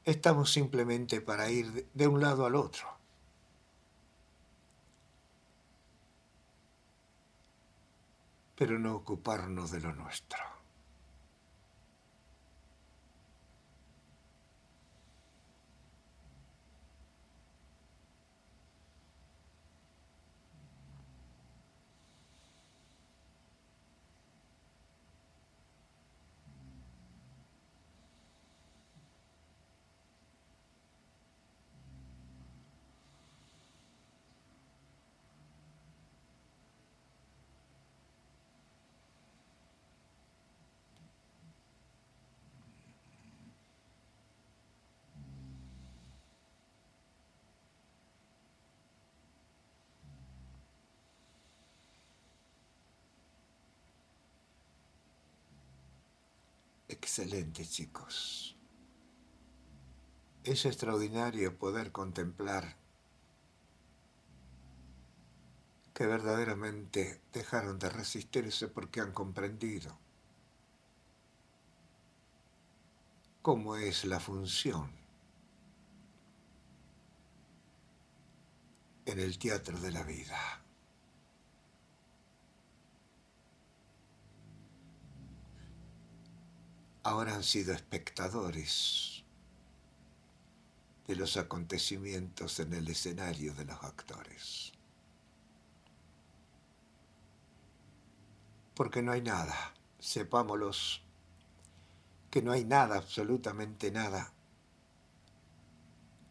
Estamos 0.04 0.52
simplemente 0.52 1.22
para 1.22 1.48
ir 1.48 1.88
de 1.94 2.08
un 2.08 2.20
lado 2.20 2.44
al 2.44 2.54
otro. 2.54 2.95
Pero 8.56 8.78
no 8.78 8.96
ocuparnos 8.96 9.70
de 9.70 9.80
lo 9.80 9.94
nuestro. 9.94 10.55
Excelente, 56.98 57.66
chicos. 57.66 58.56
Es 60.44 60.64
extraordinario 60.64 61.58
poder 61.58 61.92
contemplar 61.92 62.78
que 65.92 66.06
verdaderamente 66.06 67.20
dejaron 67.34 67.78
de 67.78 67.90
resistirse 67.90 68.68
porque 68.68 69.00
han 69.00 69.12
comprendido 69.12 69.98
cómo 73.42 73.76
es 73.76 74.06
la 74.06 74.18
función 74.18 74.90
en 79.04 79.20
el 79.20 79.38
teatro 79.38 79.78
de 79.80 79.90
la 79.90 80.02
vida. 80.02 80.65
Ahora 87.06 87.36
han 87.36 87.44
sido 87.44 87.72
espectadores 87.72 89.22
de 91.06 91.14
los 91.14 91.36
acontecimientos 91.36 92.58
en 92.58 92.72
el 92.74 92.88
escenario 92.88 93.54
de 93.54 93.64
los 93.64 93.80
actores. 93.84 94.72
Porque 98.74 99.02
no 99.02 99.12
hay 99.12 99.22
nada, 99.22 99.54
sepámoslos, 100.00 101.04
que 102.28 102.42
no 102.42 102.50
hay 102.50 102.64
nada, 102.64 102.96
absolutamente 102.96 103.92
nada, 103.92 104.32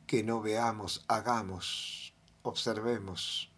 que 0.08 0.24
no 0.24 0.42
veamos, 0.42 1.06
hagamos, 1.08 2.14
observemos, 2.44 3.50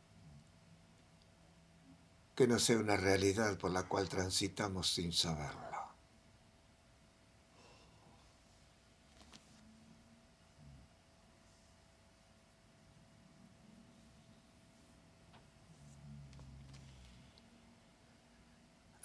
que 2.36 2.48
no 2.48 2.60
sea 2.60 2.78
una 2.78 2.96
realidad 2.96 3.58
por 3.58 3.72
la 3.72 3.88
cual 3.88 4.08
transitamos 4.08 4.94
sin 4.94 5.12
saberlo. 5.12 5.67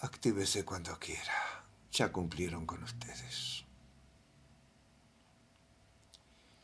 Actívese 0.03 0.65
cuando 0.65 0.99
quiera. 0.99 1.63
Ya 1.93 2.11
cumplieron 2.11 2.65
con 2.65 2.83
ustedes. 2.83 3.63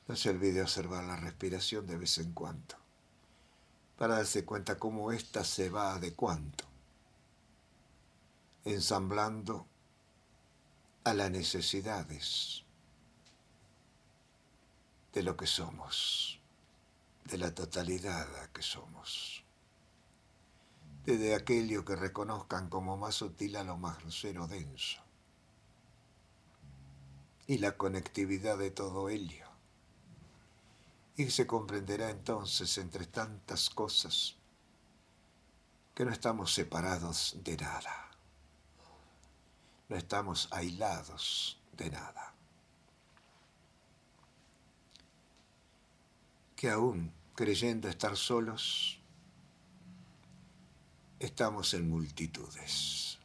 No 0.10 0.16
se 0.18 0.30
olvide 0.30 0.62
observar 0.62 1.06
la 1.06 1.16
respiración 1.16 1.88
de 1.88 1.96
vez 1.96 2.18
en 2.18 2.34
cuando, 2.34 2.76
para 3.98 4.16
darse 4.16 4.44
cuenta 4.44 4.78
cómo 4.78 5.14
ésta 5.14 5.46
se 5.46 5.70
va 5.70 5.94
adecuando, 5.94 6.66
ensamblando 8.66 9.66
a 11.06 11.14
las 11.14 11.32
necesidades 11.32 12.66
de 15.14 15.24
lo 15.24 15.38
que 15.38 15.48
somos, 15.48 16.42
de 17.24 17.38
la 17.38 17.56
totalidad 17.56 18.28
que 18.52 18.64
somos, 18.64 19.46
desde 21.06 21.36
aquello 21.36 21.86
que 21.86 21.96
reconozcan 21.96 22.70
como 22.70 22.98
más 22.98 23.16
sutil 23.16 23.56
a 23.56 23.64
lo 23.64 23.78
más 23.78 24.00
grosero 24.00 24.48
denso, 24.48 25.02
y 27.48 27.58
la 27.58 27.78
conectividad 27.78 28.58
de 28.58 28.72
todo 28.72 29.10
ello. 29.10 29.46
Y 31.16 31.32
se 31.32 31.46
comprenderá 31.48 32.10
entonces 32.10 32.78
entre 32.78 33.06
tantas 33.06 33.70
cosas 33.70 34.36
que 35.94 36.06
no 36.06 36.12
estamos 36.12 36.54
separados 36.54 37.38
de 37.44 37.58
nada, 37.58 38.12
no 39.90 39.96
estamos 39.98 40.48
aislados 40.52 41.62
de 41.74 41.90
nada. 41.90 42.30
que 46.60 46.70
aún 46.70 47.14
creyendo 47.36 47.88
estar 47.88 48.18
solos, 48.18 48.99
estamos 51.20 51.74
en 51.74 51.90
multitudes. 51.90 53.19